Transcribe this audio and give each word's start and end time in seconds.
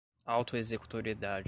auto-executoriedade 0.25 1.39